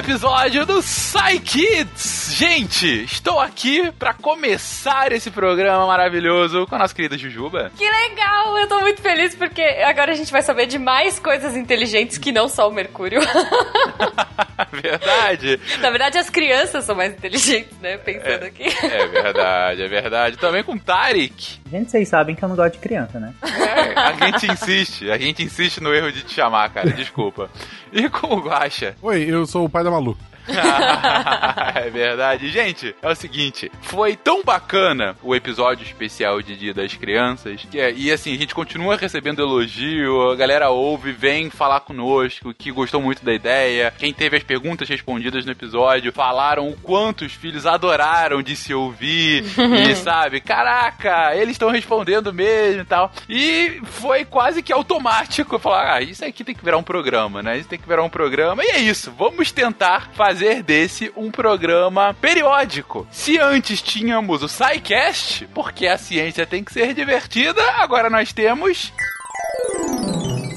[0.00, 2.32] episódio do Psy Kids.
[2.34, 7.70] Gente, estou aqui para começar esse programa maravilhoso com a nossa querida Jujuba.
[7.76, 8.56] Que legal!
[8.56, 12.32] Eu tô muito feliz porque agora a gente vai saber de mais coisas inteligentes que
[12.32, 13.20] não só o Mercúrio.
[14.80, 15.60] verdade.
[15.80, 17.96] Na verdade, as crianças são mais inteligentes, né?
[17.98, 18.64] Pensando é, aqui.
[18.84, 20.36] É verdade, é verdade.
[20.36, 21.60] Também com Tarek.
[21.70, 23.32] Gente, vocês sabem que eu não gosto de criança, né?
[23.42, 27.50] É, a gente insiste, a gente insiste no erro de te chamar, cara, desculpa.
[27.92, 28.94] E com o Guaxa.
[29.02, 30.16] Oi, eu sou o pai da Malu.
[31.74, 32.50] é verdade.
[32.50, 37.66] Gente, é o seguinte: foi tão bacana o episódio especial de Dia das Crianças.
[37.70, 42.54] Que é, e assim, a gente continua recebendo elogio, a galera ouve, vem falar conosco,
[42.54, 43.92] que gostou muito da ideia.
[43.96, 48.74] Quem teve as perguntas respondidas no episódio falaram o quanto os filhos adoraram de se
[48.74, 49.44] ouvir.
[49.88, 53.12] e sabe, caraca, eles estão respondendo mesmo e tal.
[53.28, 57.58] E foi quase que automático falar: ah, isso aqui tem que virar um programa, né?
[57.58, 58.62] Isso tem que virar um programa.
[58.64, 63.04] E é isso, vamos tentar fazer fazer desse um programa periódico.
[63.10, 68.92] Se antes tínhamos o SciCast, porque a ciência tem que ser divertida, agora nós temos.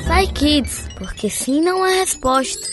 [0.04, 2.68] SciKids, porque sim não é resposta.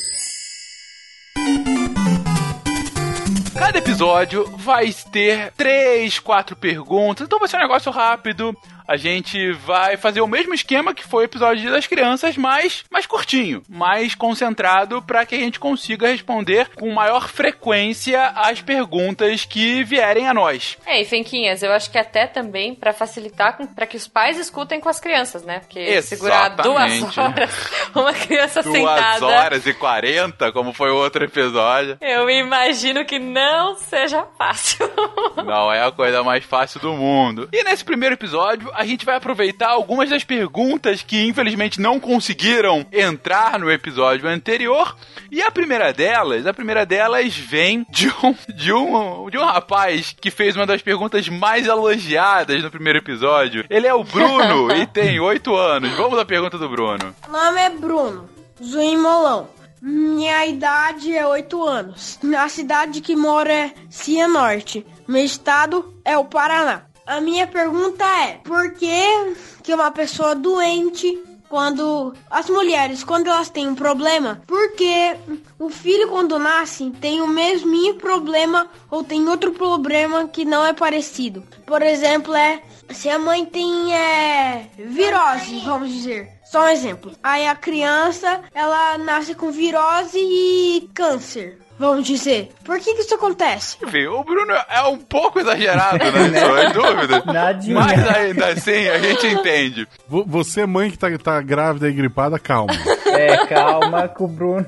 [3.58, 8.54] Cada episódio vai ter três, quatro perguntas, então vai ser um negócio rápido
[8.90, 13.06] a gente vai fazer o mesmo esquema que foi o episódio das crianças, mas mais
[13.06, 19.84] curtinho, mais concentrado para que a gente consiga responder com maior frequência as perguntas que
[19.84, 20.76] vierem a nós.
[20.84, 24.80] É, e Fenquinhas, eu acho que até também para facilitar para que os pais escutem
[24.80, 25.60] com as crianças, né?
[25.60, 26.06] Porque Exatamente.
[26.08, 29.20] segurar duas horas uma criança duas sentada.
[29.20, 31.96] Duas horas e quarenta, como foi o outro episódio.
[32.00, 34.90] Eu imagino que não seja fácil.
[35.36, 37.48] Não é a coisa mais fácil do mundo.
[37.52, 42.86] E nesse primeiro episódio, a gente vai aproveitar algumas das perguntas que infelizmente não conseguiram
[42.90, 44.96] entrar no episódio anterior.
[45.30, 50.16] E a primeira delas, a primeira delas vem de um, de um, de um rapaz
[50.18, 53.66] que fez uma das perguntas mais elogiadas no primeiro episódio.
[53.68, 55.90] Ele é o Bruno e tem oito anos.
[55.92, 57.14] Vamos à pergunta do Bruno.
[57.28, 58.30] Meu nome é Bruno,
[58.62, 59.60] Zuim Molão.
[59.82, 62.18] Minha idade é 8 anos.
[62.38, 64.86] A cidade que moro é Cianorte.
[65.08, 66.89] Meu estado é o Paraná.
[67.10, 69.34] A minha pergunta é: por que,
[69.64, 75.16] que uma pessoa doente quando as mulheres, quando elas têm um problema, porque
[75.58, 80.72] o filho quando nasce tem o mesmo problema ou tem outro problema que não é
[80.72, 81.42] parecido.
[81.66, 86.39] Por exemplo, é se a mãe tem é, virose, vamos dizer.
[86.50, 87.12] Só um exemplo.
[87.22, 92.50] Aí a criança, ela nasce com virose e câncer vamos dizer.
[92.62, 93.78] Por que, que isso acontece?
[93.82, 96.28] O Bruno é um pouco exagerado, né?
[96.46, 97.22] Não é dúvida.
[97.24, 97.74] Nadinha.
[97.74, 99.88] Mas ainda assim, a gente entende.
[100.06, 102.74] Você, mãe que tá, tá grávida e gripada, calma.
[103.06, 104.66] É, calma com o Bruno.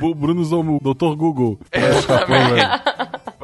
[0.00, 1.14] o Bruno usou o Dr.
[1.14, 1.60] Google.
[1.70, 2.97] Exatamente.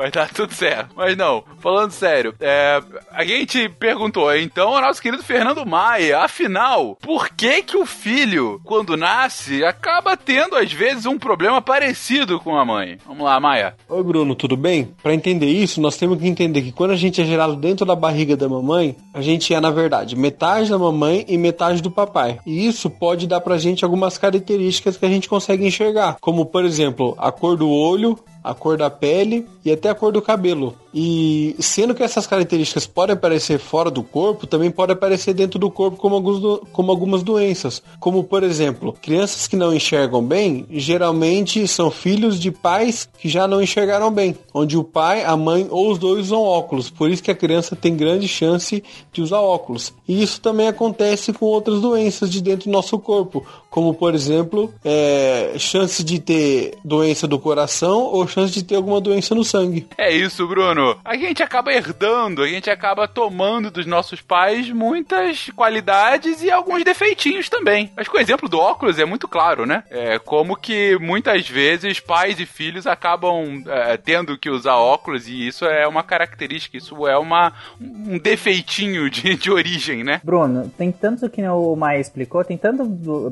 [0.05, 0.91] Vai dar tudo certo.
[0.95, 2.79] Mas não, falando sério, é,
[3.11, 8.61] a gente perguntou, então, ao nosso querido Fernando Maia, afinal, por que que o filho,
[8.65, 12.99] quando nasce, acaba tendo, às vezes, um problema parecido com a mãe?
[13.07, 13.77] Vamos lá, Maia.
[13.89, 14.95] Oi, Bruno, tudo bem?
[15.03, 17.97] Para entender isso, nós temos que entender que quando a gente é gerado dentro da
[17.97, 22.39] barriga da mamãe, a gente é, na verdade, metade da mamãe e metade do papai.
[22.45, 26.63] E isso pode dar pra gente algumas características que a gente consegue enxergar, como, por
[26.63, 30.77] exemplo, a cor do olho, a cor da pele e até a cor do cabelo.
[30.93, 35.71] E sendo que essas características podem aparecer fora do corpo, também podem aparecer dentro do
[35.71, 37.82] corpo como, alguns, como algumas doenças.
[37.99, 43.49] Como, por exemplo, crianças que não enxergam bem, geralmente são filhos de pais que já
[43.49, 46.91] não enxergaram bem, onde o pai, a mãe ou os dois usam óculos.
[46.91, 49.93] Por isso que a criança tem grande chance de usar óculos.
[50.06, 54.72] E isso também acontece com outras doenças de dentro do nosso corpo, como por exemplo,
[54.84, 59.87] é, chance de ter doença do coração ou chance de ter alguma doença no sangue.
[59.97, 60.99] É isso, Bruno.
[61.05, 66.82] A gente acaba herdando, a gente acaba tomando dos nossos pais muitas qualidades e alguns
[66.82, 67.93] defeitinhos também.
[67.97, 69.85] Acho que o exemplo do óculos é muito claro, né?
[69.91, 75.47] É como que muitas vezes pais e filhos acabam é, tendo que usar óculos e
[75.47, 80.20] isso é uma característica, isso é uma, um defeitinho de, de origem, né?
[80.25, 82.88] Bruno, tem tanto que o Maia explicou, tem tantas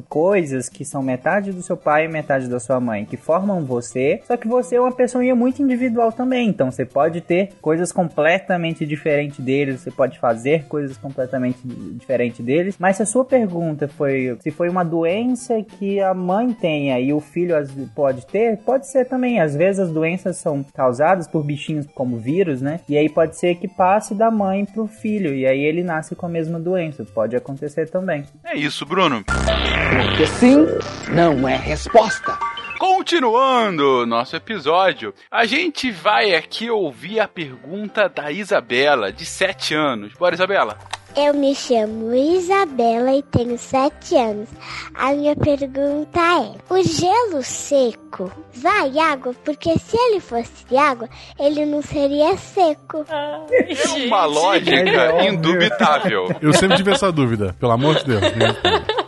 [0.08, 4.20] coisas que são metade do seu pai e metade da sua mãe, que formam você,
[4.26, 6.48] só que você é uma pessoa muito individual também.
[6.48, 12.76] Então você pode ter coisas completamente diferentes deles, você pode fazer coisas completamente diferentes deles.
[12.78, 17.12] Mas se a sua pergunta foi se foi uma doença que a mãe tenha e
[17.12, 17.54] o filho
[17.94, 19.40] pode ter, pode ser também.
[19.40, 22.80] Às vezes as doenças são causadas por bichinhos como vírus, né?
[22.88, 26.26] E aí pode ser que passe da mãe pro filho e aí ele nasce com
[26.26, 27.04] a mesma doença.
[27.04, 28.24] Pode acontecer também.
[28.44, 29.24] É isso, Bruno.
[29.24, 30.66] Porque sim
[31.14, 32.51] não é resposta.
[32.82, 40.14] Continuando nosso episódio, a gente vai aqui ouvir a pergunta da Isabela, de 7 anos.
[40.14, 40.76] Bora, Isabela.
[41.16, 44.48] Eu me chamo Isabela e tenho sete anos.
[44.94, 49.34] A minha pergunta é: o gelo seco vai água?
[49.44, 51.06] Porque se ele fosse água,
[51.38, 53.04] ele não seria seco.
[53.10, 56.34] é uma lógica indubitável.
[56.40, 58.22] Eu sempre tive essa dúvida, pelo amor de Deus.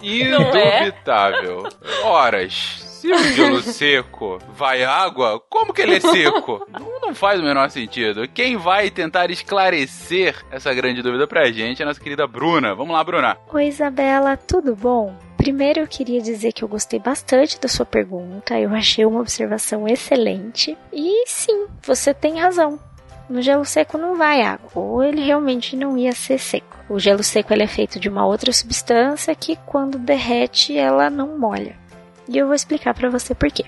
[0.02, 1.66] Indubitável.
[2.04, 6.66] Horas se o gelo seco vai água, como que ele é seco?
[6.72, 8.26] Não, não, faz o menor sentido.
[8.26, 12.74] Quem vai tentar esclarecer essa grande dúvida pra gente é a nossa querida Bruna.
[12.74, 13.36] Vamos lá, Bruna.
[13.52, 15.14] Oi, Isabela, tudo bom?
[15.36, 19.86] Primeiro eu queria dizer que eu gostei bastante da sua pergunta, eu achei uma observação
[19.86, 20.74] excelente.
[20.90, 22.80] E sim, você tem razão.
[23.28, 26.74] No gelo seco não vai água, ou ele realmente não ia ser seco.
[26.88, 31.38] O gelo seco ele é feito de uma outra substância que quando derrete ela não
[31.38, 31.83] molha.
[32.28, 33.64] E eu vou explicar para você por quê.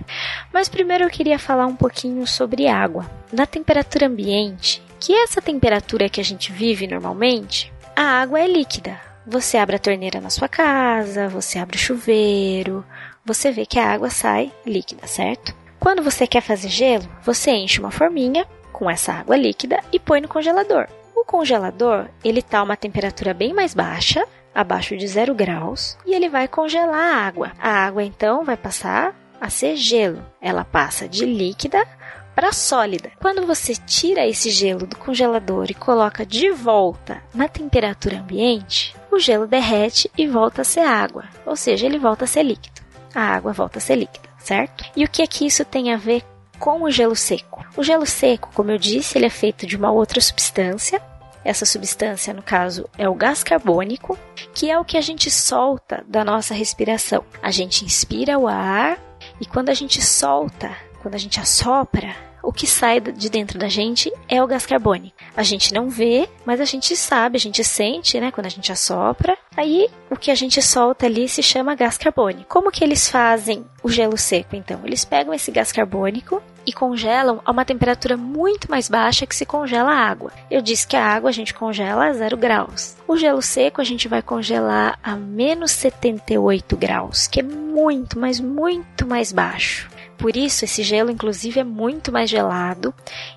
[0.52, 3.08] Mas primeiro eu queria falar um pouquinho sobre água.
[3.32, 8.46] Na temperatura ambiente, que é essa temperatura que a gente vive normalmente, a água é
[8.46, 8.98] líquida.
[9.26, 12.84] Você abre a torneira na sua casa, você abre o chuveiro,
[13.24, 15.54] você vê que a água sai líquida, certo?
[15.80, 20.20] Quando você quer fazer gelo, você enche uma forminha com essa água líquida e põe
[20.20, 20.86] no congelador.
[21.14, 24.26] O congelador, ele tá a uma temperatura bem mais baixa,
[24.56, 27.52] abaixo de zero graus e ele vai congelar a água.
[27.58, 30.24] A água então vai passar a ser gelo.
[30.40, 31.86] Ela passa de líquida
[32.34, 33.12] para sólida.
[33.20, 39.18] Quando você tira esse gelo do congelador e coloca de volta na temperatura ambiente, o
[39.18, 42.80] gelo derrete e volta a ser água, ou seja, ele volta a ser líquido.
[43.14, 44.84] A água volta a ser líquida, certo?
[44.94, 46.22] E o que é que isso tem a ver
[46.58, 47.64] com o gelo seco?
[47.76, 51.00] O gelo seco, como eu disse, ele é feito de uma outra substância
[51.46, 54.19] essa substância, no caso, é o gás carbônico,
[54.52, 57.25] que é o que a gente solta da nossa respiração.
[57.43, 58.98] A gente inspira o ar
[59.40, 63.69] e quando a gente solta, quando a gente assopra, o que sai de dentro da
[63.69, 65.16] gente é o gás carbônico.
[65.37, 68.70] A gente não vê, mas a gente sabe, a gente sente, né, quando a gente
[68.70, 69.37] assopra.
[69.56, 72.49] Aí o que a gente solta ali se chama gás carbônico.
[72.49, 74.81] Como que eles fazem o gelo seco então?
[74.84, 79.46] Eles pegam esse gás carbônico e congelam a uma temperatura muito mais baixa que se
[79.46, 80.32] congela a água.
[80.50, 82.96] Eu disse que a água a gente congela a zero graus.
[83.06, 88.40] O gelo seco a gente vai congelar a menos 78 graus, que é muito, mas
[88.40, 89.88] muito mais baixo.
[90.18, 92.92] Por isso, esse gelo, inclusive, é muito mais gelado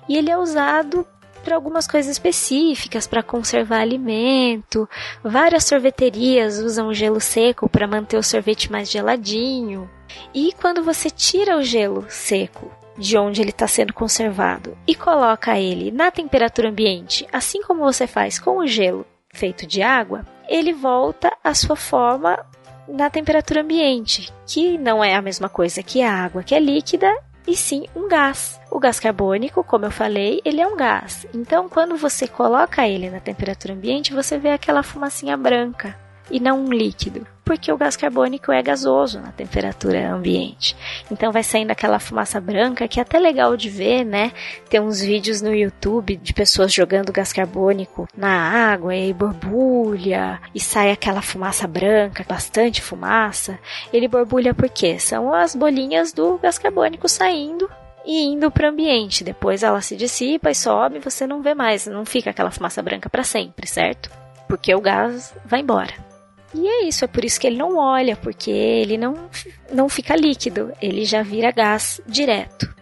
[0.08, 1.06] e ele é usado
[1.44, 4.88] para algumas coisas específicas, para conservar alimento.
[5.22, 9.88] Várias sorveterias usam gelo seco para manter o sorvete mais geladinho.
[10.34, 15.58] E quando você tira o gelo seco de onde ele está sendo conservado e coloca
[15.58, 20.72] ele na temperatura ambiente, assim como você faz com o gelo feito de água, ele
[20.72, 22.38] volta à sua forma
[22.86, 27.10] na temperatura ambiente, que não é a mesma coisa que a água que é líquida,
[27.46, 28.60] e sim um gás.
[28.70, 31.26] O gás carbônico, como eu falei, ele é um gás.
[31.32, 35.96] Então, quando você coloca ele na temperatura ambiente, você vê aquela fumacinha branca
[36.30, 40.76] e não um líquido porque o gás carbônico é gasoso na temperatura ambiente.
[41.10, 44.30] Então vai saindo aquela fumaça branca que é até legal de ver, né?
[44.68, 48.30] Tem uns vídeos no YouTube de pessoas jogando gás carbônico na
[48.72, 53.58] água e borbulha e sai aquela fumaça branca, bastante fumaça.
[53.92, 57.68] Ele borbulha porque são as bolinhas do gás carbônico saindo
[58.06, 59.24] e indo para o ambiente.
[59.24, 63.10] Depois ela se dissipa e sobe, você não vê mais, não fica aquela fumaça branca
[63.10, 64.08] para sempre, certo?
[64.46, 66.09] Porque o gás vai embora.
[66.54, 69.30] E é isso, é por isso que ele não olha, porque ele não,
[69.72, 72.72] não fica líquido, ele já vira gás direto.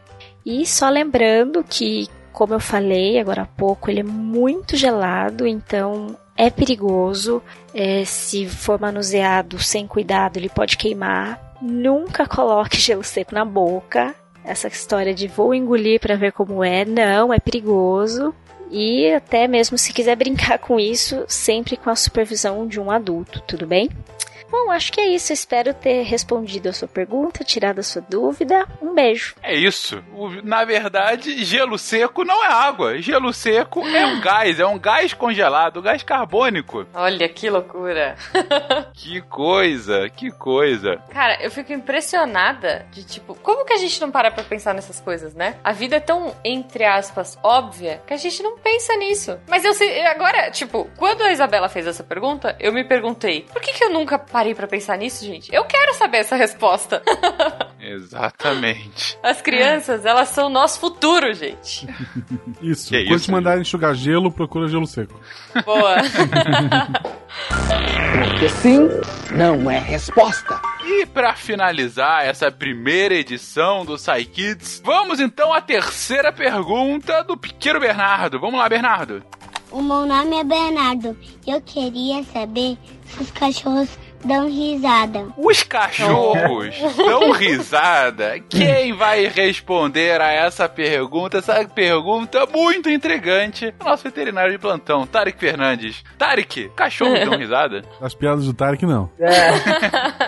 [0.45, 6.17] E só lembrando que, como eu falei agora há pouco, ele é muito gelado, então
[6.35, 7.43] é perigoso.
[7.75, 11.55] É, se for manuseado sem cuidado, ele pode queimar.
[11.61, 14.15] Nunca coloque gelo seco na boca.
[14.43, 18.35] Essa história de vou engolir para ver como é, não, é perigoso
[18.71, 23.41] e até mesmo se quiser brincar com isso, sempre com a supervisão de um adulto,
[23.47, 23.89] tudo bem?
[24.51, 25.33] Bom, acho que é isso.
[25.33, 28.67] Espero ter respondido a sua pergunta, tirado a sua dúvida.
[28.81, 29.35] Um beijo.
[29.43, 30.03] É isso.
[30.43, 32.99] Na verdade, gelo seco não é água.
[32.99, 36.87] Gelo seco é um gás, é um gás congelado, gás carbônico.
[36.95, 38.17] Olha que loucura.
[38.95, 40.97] que coisa, que coisa.
[41.11, 45.01] Cara, eu fico impressionada de tipo, como que a gente não para pra pensar nessas
[45.01, 45.57] coisas, né?
[45.63, 49.39] A vida é tão, entre aspas, óbvia que a gente não pensa nisso.
[49.49, 53.61] Mas eu sei, agora, tipo, quando a Isabela fez essa pergunta, eu me perguntei, por
[53.61, 55.53] que que eu nunca parei para pensar nisso, gente?
[55.53, 57.03] Eu quero saber essa resposta.
[57.81, 59.19] Exatamente.
[59.21, 61.89] As crianças, elas são nosso futuro, gente.
[62.63, 62.91] Isso.
[62.91, 65.21] Que Quando isso, te mandarem enxugar gelo, procura gelo seco.
[65.65, 65.97] Boa.
[68.15, 68.89] Porque sim
[69.35, 70.61] não é resposta.
[70.85, 77.37] E para finalizar essa primeira edição do Psy Kids, vamos então à terceira pergunta do
[77.37, 78.39] pequeno Bernardo.
[78.39, 79.21] Vamos lá, Bernardo.
[79.71, 81.17] O meu nome é Bernardo.
[81.47, 83.89] Eu queria saber se os cachorros
[84.25, 85.27] dão risada.
[85.37, 88.39] Os cachorros dão risada?
[88.49, 91.39] Quem vai responder a essa pergunta?
[91.39, 93.75] Essa pergunta muito intrigante.
[93.81, 96.03] O nosso veterinário de plantão, Tarek Fernandes.
[96.17, 97.83] Tarek, cachorros dão risada?
[98.01, 99.11] As piadas do Tarek, não.
[99.19, 99.49] É.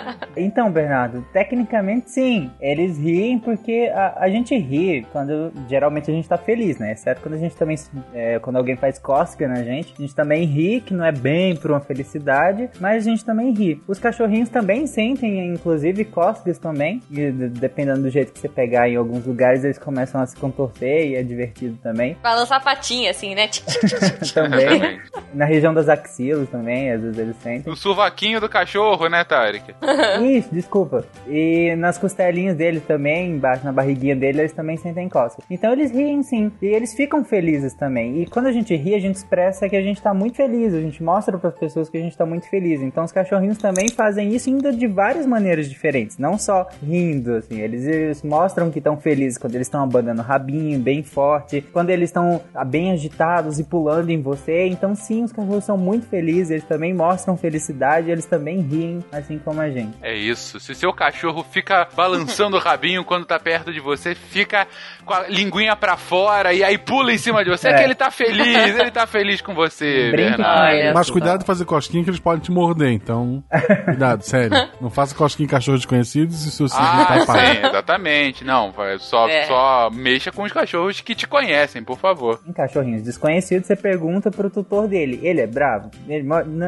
[0.35, 2.49] Então, Bernardo, tecnicamente sim.
[2.59, 6.91] Eles riem porque a, a gente ri quando geralmente a gente tá feliz, né?
[6.93, 7.77] Exceto quando a gente também.
[8.13, 11.55] é, quando alguém faz cócega na gente, a gente também ri, que não é bem
[11.55, 13.81] por uma felicidade, mas a gente também ri.
[13.87, 17.01] Os cachorrinhos também sentem, inclusive, cócegas também.
[17.09, 20.35] E de- dependendo do jeito que você pegar em alguns lugares, eles começam a se
[20.37, 22.15] contorcer e é divertido também.
[22.21, 23.47] Balançar a patinha, assim, né?
[24.33, 24.99] Também.
[25.33, 27.71] Na região das axilas também, às vezes eles sentem.
[27.71, 29.73] O sovaquinho do cachorro, né, Tarek?
[30.25, 31.05] Isso, desculpa.
[31.27, 35.45] E nas costelinhas deles também, embaixo na barriguinha dele, eles também sentem cócegas.
[35.49, 36.51] Então eles riem sim.
[36.61, 38.21] E eles ficam felizes também.
[38.21, 40.73] E quando a gente ri, a gente expressa que a gente tá muito feliz.
[40.73, 42.81] A gente mostra para as pessoas que a gente tá muito feliz.
[42.81, 46.17] Então os cachorrinhos também fazem isso ainda de várias maneiras diferentes.
[46.17, 47.59] Não só rindo, assim.
[47.59, 51.61] Eles, eles mostram que estão felizes quando eles estão abanando o rabinho bem forte.
[51.61, 54.67] Quando eles estão ah, bem agitados e pulando em você.
[54.67, 56.51] Então sim, os cachorros são muito felizes.
[56.51, 58.11] Eles também mostram felicidade.
[58.11, 59.97] Eles também riem, assim como a gente.
[60.01, 60.59] É isso.
[60.59, 64.67] Se seu cachorro fica balançando o rabinho quando tá perto de você, fica
[65.05, 67.77] com a linguinha pra fora e aí pula em cima de você, é, É.
[67.77, 70.73] que ele tá feliz, ele tá feliz com você, Brinca com Bernardo.
[70.75, 70.93] ele.
[70.93, 73.43] Mas cuidado de fazer cosquinha que eles podem te morder, então.
[73.85, 74.69] Cuidado, sério.
[74.79, 77.39] Não faça cosquinha em cachorros desconhecidos e seu signo Ah, tá pago.
[77.39, 78.43] sim, exatamente.
[78.43, 79.45] Não, só, É.
[79.45, 82.39] só mexa com os cachorros que te conhecem, por favor.
[82.47, 85.19] Em cachorrinhos desconhecidos, você pergunta pro tutor dele.
[85.23, 85.91] Ele é bravo?
[86.07, 86.25] Ele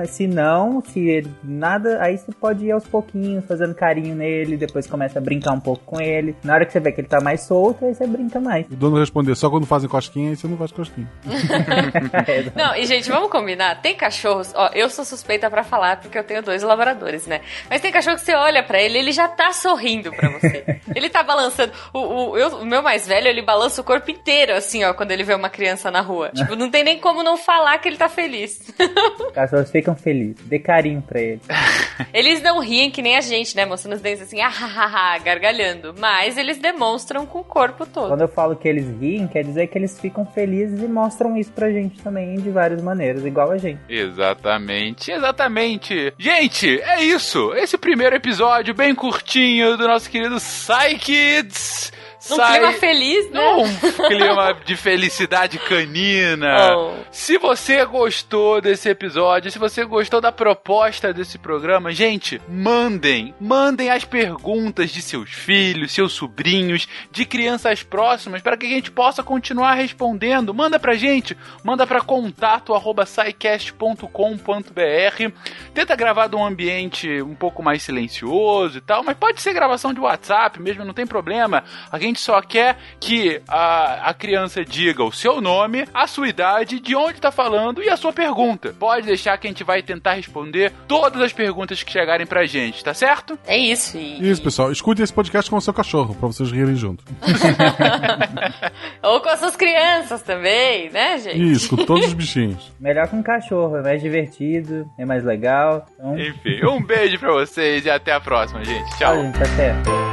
[0.07, 4.87] se não, se ele nada, aí você pode ir aos pouquinhos, fazendo carinho nele, depois
[4.87, 6.35] começa a brincar um pouco com ele.
[6.43, 8.65] Na hora que você vê que ele tá mais solto, aí você brinca mais.
[8.69, 11.09] O dono responder só quando fazem cosquinha, aí você não faz cosquinha.
[12.55, 13.81] Não, e gente, vamos combinar.
[13.81, 17.41] Tem cachorros, ó, eu sou suspeita pra falar porque eu tenho dois labradores, né?
[17.69, 20.79] Mas tem cachorro que você olha pra ele, ele já tá sorrindo pra você.
[20.95, 21.71] ele tá balançando.
[21.93, 21.99] O,
[22.31, 25.23] o, eu- o meu mais velho, ele balança o corpo inteiro, assim, ó, quando ele
[25.23, 26.31] vê uma criança na rua.
[26.43, 28.59] Tipo, não tem nem como não falar que ele tá feliz.
[29.19, 30.35] Os cachorros ficam felizes.
[30.45, 31.39] Dê carinho pra ele.
[32.13, 33.65] Eles não riem que nem a gente, né?
[33.65, 35.93] Mostrando os dentes assim, ah, ah, ah, ah, gargalhando.
[35.97, 38.09] Mas eles demonstram com o corpo todo.
[38.09, 41.51] Quando eu falo que eles riem, quer dizer que eles ficam felizes e mostram isso
[41.51, 43.79] pra gente também de várias maneiras, igual a gente.
[43.89, 46.13] Exatamente, exatamente.
[46.17, 47.53] Gente, é isso.
[47.55, 51.91] Esse primeiro episódio bem curtinho do nosso querido Psy Kids.
[52.29, 53.41] Num Sai- clima feliz, né?
[53.41, 56.75] Num clima de felicidade canina.
[56.75, 56.93] Oh.
[57.11, 63.89] Se você gostou desse episódio, se você gostou da proposta desse programa, gente, mandem, mandem
[63.89, 69.21] as perguntas de seus filhos, seus sobrinhos, de crianças próximas, para que a gente possa
[69.21, 70.53] continuar respondendo.
[70.53, 74.03] Manda pra gente, manda pra contato arroba scicast.com.br.
[75.73, 79.93] Tenta gravar de um ambiente um pouco mais silencioso e tal, mas pode ser gravação
[79.93, 81.63] de WhatsApp mesmo, não tem problema.
[81.91, 86.79] A gente só quer que a, a criança diga o seu nome, a sua idade,
[86.79, 88.73] de onde tá falando e a sua pergunta.
[88.79, 92.83] Pode deixar que a gente vai tentar responder todas as perguntas que chegarem pra gente,
[92.83, 93.37] tá certo?
[93.45, 93.97] É isso.
[93.97, 94.71] E, Isso, pessoal.
[94.71, 97.03] Escute esse podcast com o seu cachorro, pra vocês rirem junto.
[99.01, 101.51] Ou com as suas crianças também, né, gente?
[101.51, 102.71] Isso, com todos os bichinhos.
[102.79, 105.85] Melhor com cachorro, é mais divertido, é mais legal.
[105.95, 108.89] Então, Enfim, um beijo pra vocês e até a próxima, gente.
[108.97, 109.21] tchau, Tchau.
[109.23, 110.12] gente, até.